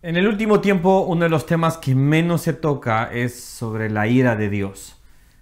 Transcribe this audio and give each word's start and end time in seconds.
En 0.00 0.16
el 0.16 0.28
último 0.28 0.60
tiempo, 0.60 1.00
uno 1.00 1.24
de 1.24 1.28
los 1.28 1.44
temas 1.44 1.76
que 1.76 1.92
menos 1.92 2.42
se 2.42 2.52
toca 2.52 3.10
es 3.12 3.42
sobre 3.42 3.90
la 3.90 4.06
ira 4.06 4.36
de 4.36 4.48
Dios. 4.48 4.96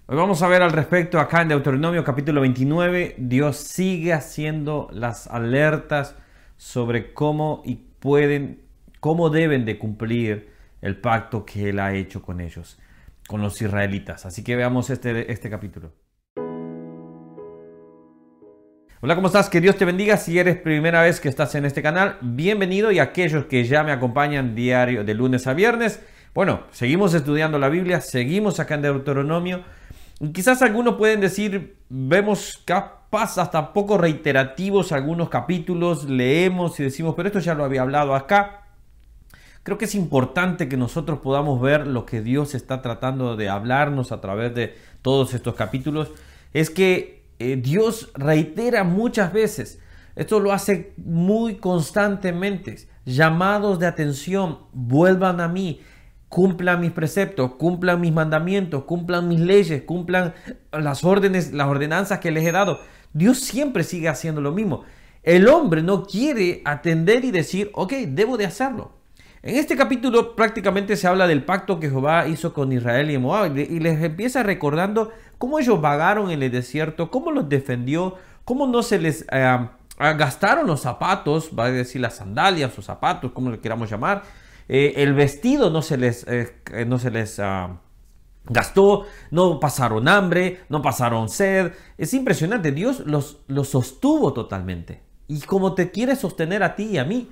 Hoy 0.07 0.17
vamos 0.17 0.41
a 0.41 0.47
ver 0.47 0.63
al 0.63 0.71
respecto 0.71 1.19
acá 1.19 1.43
en 1.43 1.49
Deuteronomio 1.49 2.03
capítulo 2.03 2.41
29. 2.41 3.13
Dios 3.19 3.57
sigue 3.57 4.13
haciendo 4.13 4.87
las 4.91 5.27
alertas 5.27 6.15
sobre 6.57 7.13
cómo 7.13 7.61
y 7.65 7.75
pueden, 7.75 8.63
cómo 8.99 9.29
deben 9.29 9.63
de 9.63 9.77
cumplir 9.77 10.49
el 10.81 10.99
pacto 10.99 11.45
que 11.45 11.69
Él 11.69 11.79
ha 11.79 11.93
hecho 11.93 12.23
con 12.23 12.41
ellos, 12.41 12.79
con 13.27 13.43
los 13.43 13.61
israelitas. 13.61 14.25
Así 14.25 14.43
que 14.43 14.55
veamos 14.55 14.89
este, 14.89 15.31
este 15.31 15.51
capítulo. 15.51 15.91
Hola, 18.99 19.13
¿cómo 19.13 19.27
estás? 19.27 19.47
Que 19.47 19.61
Dios 19.61 19.77
te 19.77 19.85
bendiga. 19.85 20.17
Si 20.17 20.39
eres 20.39 20.57
primera 20.57 21.03
vez 21.03 21.19
que 21.19 21.29
estás 21.29 21.53
en 21.53 21.65
este 21.65 21.83
canal, 21.83 22.17
bienvenido 22.19 22.91
y 22.91 22.97
aquellos 22.97 23.45
que 23.45 23.63
ya 23.63 23.83
me 23.83 23.91
acompañan 23.91 24.55
diario 24.55 25.03
de 25.03 25.13
lunes 25.13 25.45
a 25.45 25.53
viernes. 25.53 26.01
Bueno, 26.33 26.61
seguimos 26.71 27.13
estudiando 27.13 27.59
la 27.59 27.69
Biblia, 27.69 28.01
seguimos 28.01 28.59
acá 28.59 28.73
en 28.73 28.81
Deuteronomio. 28.81 29.61
quizás 30.33 30.63
algunos 30.63 30.95
pueden 30.95 31.21
decir, 31.21 31.77
vemos 31.89 32.59
capaz 32.65 33.37
hasta 33.37 33.71
poco 33.71 33.99
reiterativos 33.99 34.91
algunos 34.91 35.29
capítulos, 35.29 36.05
leemos 36.05 36.79
y 36.79 36.83
decimos, 36.85 37.13
pero 37.15 37.27
esto 37.27 37.39
ya 37.39 37.53
lo 37.53 37.65
había 37.65 37.83
hablado 37.83 38.15
acá. 38.15 38.63
Creo 39.61 39.77
que 39.77 39.85
es 39.85 39.93
importante 39.93 40.67
que 40.67 40.75
nosotros 40.75 41.19
podamos 41.19 41.61
ver 41.61 41.85
lo 41.85 42.03
que 42.07 42.21
Dios 42.21 42.55
está 42.55 42.81
tratando 42.81 43.35
de 43.35 43.47
hablarnos 43.47 44.11
a 44.11 44.21
través 44.21 44.55
de 44.55 44.75
todos 45.03 45.35
estos 45.35 45.53
capítulos. 45.53 46.13
Es 46.51 46.71
que 46.71 47.16
eh, 47.39 47.55
Dios 47.55 48.11
reitera 48.15 48.83
muchas 48.83 49.31
veces, 49.31 49.79
esto 50.15 50.39
lo 50.39 50.51
hace 50.51 50.93
muy 50.97 51.55
constantemente, 51.55 52.77
llamados 53.05 53.79
de 53.79 53.87
atención, 53.87 54.59
vuelvan 54.73 55.39
a 55.39 55.47
mí, 55.47 55.81
cumplan 56.29 56.81
mis 56.81 56.91
preceptos, 56.91 57.53
cumplan 57.53 58.01
mis 58.01 58.11
mandamientos, 58.11 58.83
cumplan 58.83 59.27
mis 59.27 59.39
leyes, 59.39 59.83
cumplan 59.83 60.33
las 60.71 61.03
órdenes, 61.03 61.53
las 61.53 61.67
ordenanzas 61.67 62.19
que 62.19 62.31
les 62.31 62.45
he 62.45 62.51
dado. 62.51 62.79
Dios 63.13 63.39
siempre 63.39 63.83
sigue 63.83 64.09
haciendo 64.09 64.41
lo 64.41 64.51
mismo. 64.51 64.83
El 65.23 65.47
hombre 65.47 65.83
no 65.83 66.05
quiere 66.05 66.61
atender 66.65 67.25
y 67.25 67.31
decir, 67.31 67.69
ok, 67.73 67.93
debo 68.09 68.37
de 68.37 68.45
hacerlo. 68.45 68.97
En 69.43 69.55
este 69.55 69.77
capítulo 69.77 70.35
prácticamente 70.35 70.97
se 70.97 71.07
habla 71.07 71.27
del 71.27 71.43
pacto 71.43 71.79
que 71.79 71.89
Jehová 71.89 72.27
hizo 72.27 72.53
con 72.53 72.71
Israel 72.71 73.11
y 73.11 73.17
Moab 73.17 73.55
y 73.57 73.79
les 73.79 74.01
empieza 74.03 74.43
recordando 74.43 75.11
cómo 75.37 75.59
ellos 75.59 75.79
vagaron 75.81 76.31
en 76.31 76.43
el 76.43 76.51
desierto, 76.51 77.11
cómo 77.11 77.31
los 77.31 77.49
defendió, 77.49 78.15
cómo 78.45 78.67
no 78.67 78.83
se 78.83 78.99
les 78.99 79.25
eh, 79.31 79.67
gastaron 79.97 80.67
los 80.67 80.81
zapatos, 80.81 81.51
va 81.57 81.65
a 81.65 81.71
decir 81.71 82.01
las 82.01 82.15
sandalias 82.15 82.77
o 82.77 82.81
zapatos, 82.81 83.31
como 83.31 83.49
le 83.49 83.59
queramos 83.59 83.89
llamar, 83.89 84.23
eh, 84.69 84.93
el 84.97 85.13
vestido 85.13 85.69
no 85.69 85.81
se 85.81 85.97
les, 85.97 86.25
eh, 86.27 86.53
no 86.85 86.99
se 86.99 87.11
les 87.11 87.39
ah, 87.39 87.79
gastó, 88.45 89.05
no 89.31 89.59
pasaron 89.59 90.07
hambre, 90.07 90.61
no 90.69 90.81
pasaron 90.81 91.29
sed. 91.29 91.73
Es 91.97 92.13
impresionante, 92.13 92.71
Dios 92.71 93.01
los, 93.05 93.39
los 93.47 93.69
sostuvo 93.69 94.33
totalmente. 94.33 95.01
Y 95.27 95.41
como 95.41 95.73
te 95.73 95.91
quiere 95.91 96.15
sostener 96.15 96.63
a 96.63 96.75
ti 96.75 96.83
y 96.83 96.97
a 96.97 97.05
mí, 97.05 97.29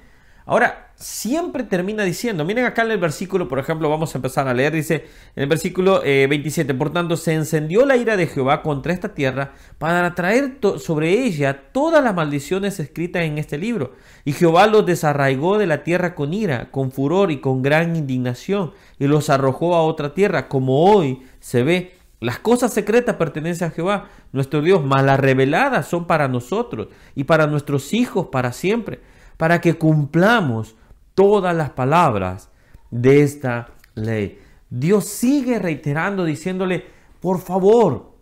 Ahora, 0.47 0.91
siempre 0.95 1.63
termina 1.63 2.03
diciendo, 2.03 2.45
miren 2.45 2.65
acá 2.65 2.83
en 2.83 2.91
el 2.91 2.99
versículo, 2.99 3.47
por 3.47 3.57
ejemplo, 3.57 3.89
vamos 3.89 4.13
a 4.13 4.17
empezar 4.19 4.47
a 4.47 4.53
leer, 4.53 4.73
dice 4.73 5.05
en 5.35 5.43
el 5.43 5.49
versículo 5.49 6.01
27, 6.01 6.71
eh, 6.71 6.75
por 6.75 6.93
tanto, 6.93 7.17
se 7.17 7.33
encendió 7.33 7.83
la 7.83 7.97
ira 7.97 8.15
de 8.15 8.27
Jehová 8.27 8.61
contra 8.61 8.93
esta 8.93 9.15
tierra 9.15 9.53
para 9.79 10.13
traer 10.13 10.59
sobre 10.77 11.09
ella 11.09 11.71
todas 11.71 12.03
las 12.03 12.13
maldiciones 12.13 12.79
escritas 12.79 13.23
en 13.23 13.39
este 13.39 13.57
libro. 13.57 13.93
Y 14.23 14.33
Jehová 14.33 14.67
los 14.67 14.85
desarraigó 14.85 15.57
de 15.57 15.65
la 15.65 15.83
tierra 15.83 16.13
con 16.13 16.31
ira, 16.31 16.69
con 16.69 16.91
furor 16.91 17.31
y 17.31 17.39
con 17.39 17.63
gran 17.63 17.95
indignación, 17.95 18.71
y 18.99 19.07
los 19.07 19.31
arrojó 19.31 19.75
a 19.75 19.81
otra 19.81 20.13
tierra, 20.13 20.47
como 20.47 20.91
hoy 20.91 21.23
se 21.39 21.63
ve. 21.63 21.93
Las 22.19 22.37
cosas 22.37 22.71
secretas 22.71 23.15
pertenecen 23.15 23.67
a 23.67 23.71
Jehová, 23.71 24.09
nuestro 24.31 24.61
Dios, 24.61 24.83
mas 24.85 25.03
las 25.03 25.19
reveladas 25.19 25.87
son 25.87 26.05
para 26.05 26.27
nosotros 26.27 26.87
y 27.15 27.25
para 27.25 27.47
nuestros 27.47 27.93
hijos 27.93 28.27
para 28.31 28.53
siempre 28.53 28.99
para 29.37 29.61
que 29.61 29.77
cumplamos 29.77 30.75
todas 31.13 31.55
las 31.55 31.71
palabras 31.71 32.49
de 32.91 33.23
esta 33.23 33.69
ley. 33.95 34.39
Dios 34.69 35.05
sigue 35.05 35.59
reiterando, 35.59 36.25
diciéndole, 36.25 36.85
por 37.19 37.39
favor, 37.39 38.13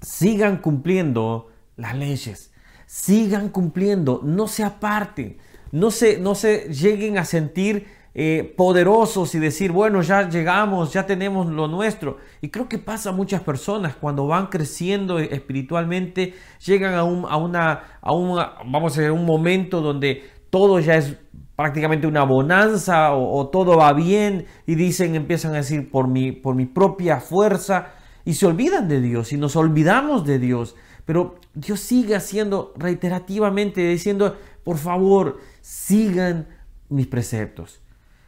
sigan 0.00 0.58
cumpliendo 0.58 1.50
las 1.76 1.96
leyes, 1.96 2.52
sigan 2.86 3.48
cumpliendo, 3.48 4.20
no 4.22 4.48
se 4.48 4.64
aparten, 4.64 5.38
no 5.70 5.90
se, 5.90 6.18
no 6.18 6.34
se 6.34 6.72
lleguen 6.72 7.18
a 7.18 7.24
sentir 7.24 7.86
eh, 8.14 8.52
poderosos 8.58 9.34
y 9.34 9.38
decir, 9.38 9.72
bueno, 9.72 10.02
ya 10.02 10.28
llegamos, 10.28 10.92
ya 10.92 11.06
tenemos 11.06 11.46
lo 11.46 11.66
nuestro. 11.66 12.18
Y 12.42 12.50
creo 12.50 12.68
que 12.68 12.76
pasa 12.76 13.08
a 13.08 13.12
muchas 13.12 13.40
personas 13.40 13.96
cuando 13.96 14.26
van 14.26 14.48
creciendo 14.48 15.18
espiritualmente, 15.18 16.34
llegan 16.64 16.92
a 16.94 17.04
un, 17.04 17.24
a 17.26 17.38
una, 17.38 17.98
a 18.02 18.12
vamos 18.66 18.98
a 18.98 19.00
decir, 19.00 19.12
un 19.12 19.24
momento 19.24 19.80
donde 19.80 20.28
todo 20.52 20.80
ya 20.80 20.96
es 20.96 21.16
prácticamente 21.56 22.06
una 22.06 22.24
bonanza 22.24 23.14
o, 23.14 23.48
todo 23.48 23.78
va 23.78 23.94
bien 23.94 24.44
y 24.66 24.74
dicen, 24.74 25.14
empiezan 25.14 25.54
a 25.54 25.58
decir 25.58 25.90
por 25.90 26.08
mi, 26.08 26.30
por 26.30 26.54
mi 26.54 26.66
propia 26.66 27.20
fuerza 27.20 27.94
y 28.26 28.34
se 28.34 28.44
olvidan 28.44 28.86
de 28.86 29.00
Dios 29.00 29.32
y 29.32 29.38
nos 29.38 29.56
olvidamos 29.56 30.26
de 30.26 30.38
Dios. 30.38 30.76
Pero 31.06 31.36
Dios 31.54 31.80
sigue 31.80 32.14
haciendo 32.14 32.74
reiterativamente, 32.76 33.80
diciendo, 33.80 34.36
por 34.62 34.76
favor, 34.76 35.40
sigan 35.62 36.48
mis 36.90 37.06
preceptos. 37.06 37.80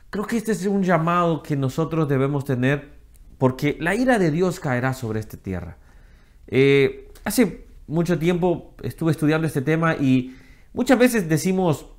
Creo 0.08 0.26
que 0.26 0.38
este 0.38 0.52
es 0.52 0.64
un 0.64 0.82
llamado 0.82 1.42
que 1.42 1.56
nosotros 1.56 2.08
debemos 2.08 2.46
tener 2.46 2.94
porque 3.36 3.76
la 3.78 3.94
ira 3.94 4.18
de 4.18 4.30
Dios 4.30 4.60
caerá 4.60 4.94
sobre 4.94 5.20
esta 5.20 5.36
tierra. 5.36 5.76
Eh, 6.46 7.10
hace 7.22 7.66
mucho 7.86 8.18
tiempo 8.18 8.74
estuve 8.82 9.10
estudiando 9.10 9.46
este 9.46 9.60
tema 9.60 9.94
y 9.96 10.34
muchas 10.72 10.98
veces 10.98 11.28
decimos, 11.28 11.90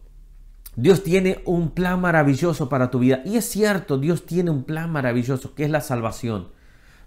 Dios 0.75 1.03
tiene 1.03 1.41
un 1.45 1.69
plan 1.69 2.01
maravilloso 2.01 2.67
para 2.67 2.91
tu 2.91 2.99
vida. 2.99 3.21
Y 3.25 3.37
es 3.37 3.45
cierto, 3.45 3.97
Dios 3.97 4.25
tiene 4.25 4.51
un 4.51 4.63
plan 4.63 4.91
maravilloso, 4.91 5.55
que 5.55 5.63
es 5.63 5.69
la 5.69 5.81
salvación. 5.81 6.49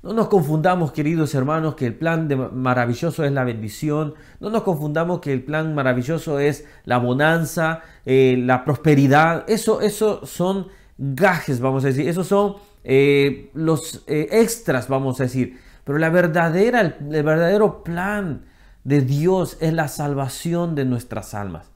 No 0.02 0.12
nos 0.12 0.28
confundamos, 0.28 0.92
queridos 0.92 1.34
hermanos, 1.34 1.74
que 1.74 1.86
el 1.86 1.94
plan 1.94 2.28
maravilloso 2.54 3.24
es 3.24 3.32
la 3.32 3.44
bendición. 3.44 4.14
No 4.40 4.48
nos 4.48 4.62
confundamos 4.62 5.20
que 5.20 5.32
el 5.32 5.42
plan 5.42 5.74
maravilloso 5.74 6.38
es 6.38 6.64
la 6.84 6.98
bonanza, 6.98 7.82
eh, 8.06 8.36
la 8.38 8.64
prosperidad. 8.64 9.44
Eso, 9.48 9.80
eso 9.80 10.24
son 10.24 10.68
gajes, 10.96 11.60
vamos 11.60 11.84
a 11.84 11.88
decir. 11.88 12.08
Esos 12.08 12.28
son 12.28 12.54
eh, 12.84 13.50
los 13.54 14.04
eh, 14.06 14.28
extras, 14.30 14.88
vamos 14.88 15.20
a 15.20 15.24
decir. 15.24 15.58
Pero 15.84 15.98
la 15.98 16.10
verdadera, 16.10 16.80
el 16.80 17.22
verdadero 17.22 17.82
plan 17.82 18.44
de 18.84 19.00
Dios 19.00 19.58
es 19.60 19.72
la 19.72 19.88
salvación 19.88 20.74
de 20.74 20.84
nuestras 20.84 21.34
almas. 21.34 21.70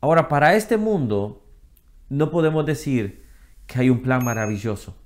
Ahora, 0.00 0.28
para 0.28 0.54
este 0.54 0.76
mundo 0.76 1.44
no 2.08 2.30
podemos 2.30 2.64
decir 2.64 3.24
que 3.66 3.80
hay 3.80 3.90
un 3.90 4.02
plan 4.02 4.24
maravilloso. 4.24 4.96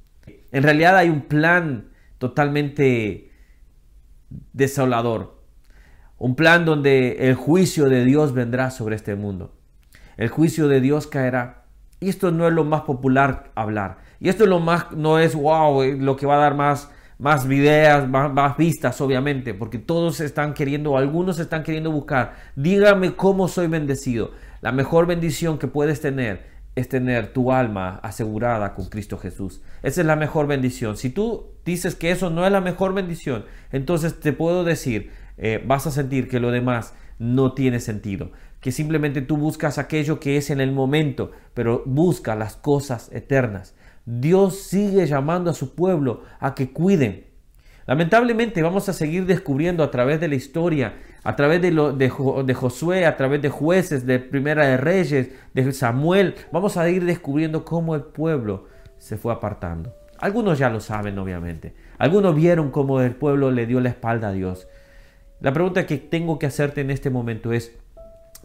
En 0.52 0.62
realidad 0.62 0.96
hay 0.96 1.08
un 1.08 1.22
plan 1.22 1.88
totalmente 2.18 3.32
desolador. 4.52 5.42
Un 6.18 6.36
plan 6.36 6.64
donde 6.64 7.28
el 7.28 7.34
juicio 7.34 7.88
de 7.88 8.04
Dios 8.04 8.32
vendrá 8.32 8.70
sobre 8.70 8.94
este 8.94 9.16
mundo. 9.16 9.54
El 10.16 10.28
juicio 10.28 10.68
de 10.68 10.80
Dios 10.80 11.06
caerá. 11.06 11.64
Y 11.98 12.08
esto 12.08 12.30
no 12.30 12.46
es 12.46 12.52
lo 12.52 12.64
más 12.64 12.82
popular 12.82 13.50
hablar. 13.54 13.98
Y 14.20 14.28
esto 14.28 14.44
es 14.44 14.50
lo 14.50 14.60
más, 14.60 14.92
no 14.92 15.18
es 15.18 15.34
wow, 15.34 15.82
lo 15.98 16.16
que 16.16 16.26
va 16.26 16.36
a 16.36 16.38
dar 16.38 16.54
más, 16.54 16.90
más 17.18 17.46
videos, 17.46 18.08
más, 18.08 18.32
más, 18.32 18.56
vistas, 18.56 19.00
obviamente, 19.00 19.54
porque 19.54 19.78
todos 19.78 20.20
están 20.20 20.54
queriendo, 20.54 20.96
algunos 20.96 21.38
están 21.38 21.62
queriendo 21.62 21.90
buscar. 21.90 22.34
Dígame 22.54 23.16
cómo 23.16 23.48
soy 23.48 23.66
bendecido. 23.66 24.30
La 24.62 24.70
mejor 24.70 25.06
bendición 25.06 25.58
que 25.58 25.66
puedes 25.66 26.00
tener 26.00 26.46
es 26.76 26.88
tener 26.88 27.32
tu 27.32 27.50
alma 27.50 27.98
asegurada 28.04 28.74
con 28.76 28.88
Cristo 28.88 29.18
Jesús. 29.18 29.60
Esa 29.82 30.02
es 30.02 30.06
la 30.06 30.14
mejor 30.14 30.46
bendición. 30.46 30.96
Si 30.96 31.10
tú 31.10 31.50
dices 31.64 31.96
que 31.96 32.12
eso 32.12 32.30
no 32.30 32.46
es 32.46 32.52
la 32.52 32.60
mejor 32.60 32.94
bendición, 32.94 33.44
entonces 33.72 34.20
te 34.20 34.32
puedo 34.32 34.62
decir, 34.62 35.10
eh, 35.36 35.60
vas 35.66 35.88
a 35.88 35.90
sentir 35.90 36.28
que 36.28 36.38
lo 36.38 36.52
demás 36.52 36.94
no 37.18 37.54
tiene 37.54 37.80
sentido. 37.80 38.30
Que 38.60 38.70
simplemente 38.70 39.20
tú 39.20 39.36
buscas 39.36 39.78
aquello 39.78 40.20
que 40.20 40.36
es 40.36 40.48
en 40.48 40.60
el 40.60 40.70
momento, 40.70 41.32
pero 41.54 41.82
busca 41.84 42.36
las 42.36 42.54
cosas 42.54 43.10
eternas. 43.12 43.74
Dios 44.06 44.62
sigue 44.62 45.08
llamando 45.08 45.50
a 45.50 45.54
su 45.54 45.74
pueblo 45.74 46.22
a 46.38 46.54
que 46.54 46.72
cuiden 46.72 47.32
Lamentablemente 47.86 48.62
vamos 48.62 48.88
a 48.88 48.92
seguir 48.92 49.26
descubriendo 49.26 49.82
a 49.82 49.90
través 49.90 50.20
de 50.20 50.28
la 50.28 50.36
historia, 50.36 50.94
a 51.24 51.36
través 51.36 51.62
de, 51.62 51.70
lo, 51.70 51.92
de, 51.92 52.08
Josué, 52.08 53.06
a 53.06 53.16
través 53.16 53.40
de 53.42 53.48
jueces, 53.48 54.06
de 54.06 54.18
Primera 54.18 54.66
de 54.66 54.76
Reyes, 54.76 55.28
de 55.54 55.72
Samuel, 55.72 56.34
vamos 56.50 56.76
a 56.76 56.88
ir 56.88 57.04
descubriendo 57.04 57.64
cómo 57.64 57.94
el 57.94 58.02
pueblo 58.02 58.66
se 58.98 59.16
fue 59.16 59.32
apartando. 59.32 59.94
Algunos 60.18 60.58
ya 60.58 60.68
lo 60.68 60.80
saben, 60.80 61.18
obviamente. 61.18 61.74
Algunos 61.98 62.34
vieron 62.34 62.70
cómo 62.70 63.00
el 63.00 63.14
pueblo 63.14 63.50
le 63.52 63.66
dio 63.66 63.80
la 63.80 63.90
espalda 63.90 64.28
a 64.28 64.32
Dios. 64.32 64.66
La 65.40 65.52
pregunta 65.52 65.86
que 65.86 65.98
tengo 65.98 66.38
que 66.38 66.46
hacerte 66.46 66.80
en 66.80 66.90
este 66.90 67.10
momento 67.10 67.52
es, 67.52 67.72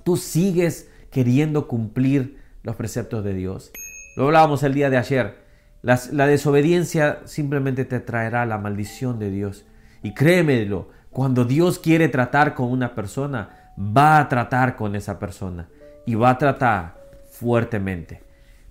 ¿tú 0.04 0.16
sigues 0.18 0.92
queriendo 1.12 1.68
cumplir 1.68 2.38
los 2.62 2.76
preceptos 2.76 3.24
de 3.24 3.34
Dios? 3.34 3.72
Lo 4.16 4.26
hablábamos 4.26 4.62
el 4.64 4.74
día 4.74 4.90
de 4.90 4.98
ayer. 4.98 5.36
la 5.82 6.28
desobediencia 6.28 7.22
simplemente 7.26 7.86
te 7.86 8.00
traerá 8.00 8.46
la 8.46 8.58
maldición 8.60 9.18
de 9.18 9.32
Dios. 9.32 9.66
Y 10.04 10.14
créemelo, 10.14 10.90
cuando 11.18 11.46
Dios 11.46 11.80
quiere 11.80 12.10
tratar 12.10 12.54
con 12.54 12.72
una 12.72 12.94
persona, 12.94 13.72
va 13.76 14.20
a 14.20 14.30
tratar 14.30 14.76
con 14.76 14.96
esa 14.96 15.18
persona. 15.18 15.68
Y 16.06 16.14
va 16.14 16.30
a 16.30 16.38
tratar 16.38 16.96
fuertemente. 17.32 18.22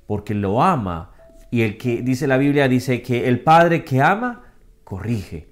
Porque 0.07 0.33
lo 0.33 0.63
ama. 0.63 1.11
Y 1.51 1.63
el 1.63 1.77
que 1.77 2.03
dice 2.03 2.29
la 2.29 2.37
Biblia, 2.37 2.69
dice 2.69 3.03
que 3.03 3.27
el 3.27 3.41
Padre 3.41 3.83
que 3.83 4.01
ama, 4.01 4.45
corrige. 4.85 5.51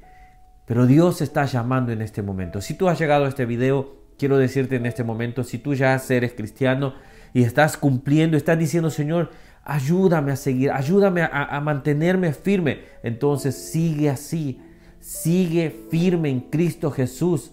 Pero 0.67 0.87
Dios 0.87 1.21
está 1.21 1.47
llamando 1.47 1.91
en 1.91 2.01
este 2.01 2.23
momento. 2.23 2.61
Si 2.61 2.75
tú 2.75 2.89
has 2.89 2.97
llegado 2.97 3.25
a 3.25 3.29
este 3.29 3.45
video, 3.45 3.97
quiero 4.17 4.39
decirte 4.39 4.77
en 4.77 4.87
este 4.87 5.03
momento, 5.03 5.43
si 5.43 5.59
tú 5.59 5.75
ya 5.75 6.01
eres 6.09 6.35
cristiano 6.35 6.95
y 7.33 7.43
estás 7.43 7.77
cumpliendo, 7.77 8.37
estás 8.37 8.57
diciendo, 8.57 8.89
Señor, 8.89 9.33
ayúdame 9.65 10.31
a 10.31 10.37
seguir, 10.37 10.71
ayúdame 10.71 11.23
a, 11.23 11.61
mantenerme 11.61 12.33
firme, 12.35 12.83
entonces 13.03 13.57
sigue 13.57 14.11
así, 14.11 14.61
sigue 15.05 15.71
firme 15.91 16.31
en 16.31 16.41
Cristo 16.41 16.91
Jesús. 16.91 17.53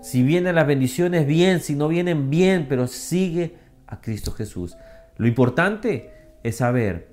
Si 0.00 0.22
vienen 0.22 0.54
las 0.54 0.66
bendiciones, 0.66 1.26
bien, 1.26 1.60
si 1.60 1.74
no 1.74 1.88
vienen, 1.88 2.30
bien, 2.30 2.66
pero 2.70 2.86
sigue 2.86 3.56
a 3.86 4.00
Cristo 4.00 4.32
Jesús. 4.32 4.78
Lo 5.18 5.26
importante 5.26 6.10
es 6.42 6.56
saber 6.56 7.10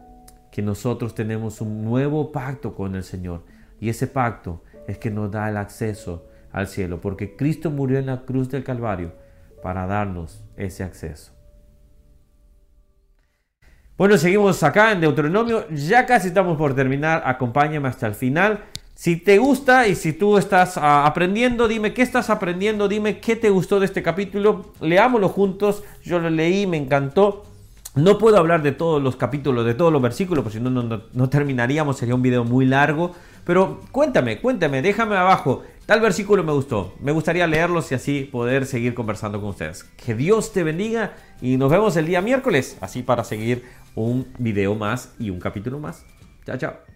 que 0.52 0.62
nosotros 0.62 1.14
tenemos 1.14 1.60
un 1.60 1.84
nuevo 1.84 2.32
pacto 2.32 2.74
con 2.76 2.96
el 2.96 3.04
Señor 3.04 3.44
y 3.82 3.90
ese 3.90 4.08
pacto 4.08 4.64
es 4.88 4.98
que 4.98 5.12
nos 5.12 5.30
da 5.30 5.50
el 5.50 5.58
acceso 5.58 6.30
al 6.54 6.68
cielo, 6.68 7.02
porque 7.02 7.36
Cristo 7.36 7.70
murió 7.70 8.00
en 8.00 8.06
la 8.06 8.22
cruz 8.22 8.48
del 8.48 8.64
Calvario 8.64 9.12
para 9.62 9.86
darnos 9.86 10.46
ese 10.56 10.84
acceso. 10.84 11.34
Bueno, 13.98 14.18
seguimos 14.18 14.64
acá 14.64 14.94
en 14.94 15.02
Deuteronomio, 15.02 15.68
ya 15.72 16.06
casi 16.06 16.30
estamos 16.30 16.58
por 16.58 16.74
terminar, 16.74 17.22
acompáñame 17.26 17.90
hasta 17.90 18.08
el 18.08 18.16
final. 18.16 18.64
Si 18.96 19.18
te 19.18 19.38
gusta 19.38 19.88
y 19.88 19.96
si 19.96 20.14
tú 20.14 20.38
estás 20.38 20.78
ah, 20.78 21.06
aprendiendo, 21.06 21.68
dime 21.68 21.94
qué 21.94 22.02
estás 22.04 22.30
aprendiendo, 22.30 22.88
dime 22.88 23.20
qué 23.20 23.36
te 23.36 23.50
gustó 23.50 23.80
de 23.80 23.88
este 23.88 24.04
capítulo, 24.04 24.74
leámoslo 24.82 25.30
juntos, 25.30 25.84
yo 26.04 26.20
lo 26.20 26.30
leí, 26.30 26.68
me 26.68 26.78
encantó. 26.78 27.44
No 27.96 28.18
puedo 28.18 28.38
hablar 28.38 28.64
de 28.64 28.72
todos 28.72 29.02
los 29.02 29.16
capítulos, 29.16 29.66
de 29.66 29.76
todos 29.76 29.94
los 29.94 30.02
versículos, 30.02 30.44
porque 30.44 30.58
si 30.58 30.64
no, 30.64 30.72
no, 30.72 31.30
terminaríamos, 31.30 31.98
sería 31.98 32.16
un 32.16 32.24
video 32.24 32.44
muy 32.44 32.66
largo. 32.66 33.12
Pero 33.46 33.82
cuéntame, 33.92 34.40
cuéntame, 34.40 34.82
déjame 34.82 35.16
abajo. 35.16 35.62
Tal 35.86 36.02
versículo 36.02 36.44
me 36.44 36.54
gustó. 36.54 36.96
Me 37.00 37.12
gustaría 37.12 37.46
leerlos 37.46 37.92
y 37.92 37.96
así 37.96 38.24
poder 38.24 38.66
seguir 38.66 38.96
conversando 38.96 39.40
con 39.40 39.50
ustedes. 39.50 39.84
Que 39.84 40.16
Dios 40.16 40.54
te 40.54 40.64
bendiga 40.64 41.14
y 41.40 41.58
nos 41.58 41.70
vemos 41.70 41.96
el 41.98 42.08
día 42.08 42.22
miércoles, 42.22 42.78
así 42.82 43.04
para 43.04 43.24
seguir 43.24 43.64
un 43.94 44.28
video 44.40 44.74
más 44.74 45.14
y 45.20 45.30
un 45.30 45.40
capítulo 45.40 45.78
más. 45.78 46.04
Chao, 46.46 46.58
chao. 46.58 46.93